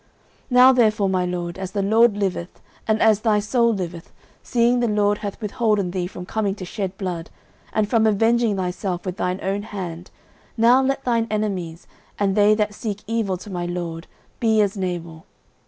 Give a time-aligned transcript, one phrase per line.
[0.01, 0.09] 09:025:026
[0.49, 4.87] Now therefore, my lord, as the LORD liveth, and as thy soul liveth, seeing the
[4.87, 7.29] LORD hath withholden thee from coming to shed blood,
[7.71, 10.09] and from avenging thyself with thine own hand,
[10.57, 11.85] now let thine enemies,
[12.17, 14.07] and they that seek evil to my lord,
[14.39, 15.23] be as Nabal.